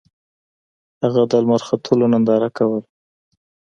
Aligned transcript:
هغه 1.03 1.21
د 1.31 1.33
لمر 1.43 1.61
ختلو 1.67 2.05
ننداره 2.13 2.49
کوله. 2.57 2.81